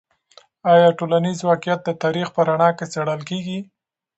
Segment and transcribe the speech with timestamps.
[0.73, 3.59] آیا ټولنیز واقعیت د تاریخ په رڼا کې څیړل کیږي؟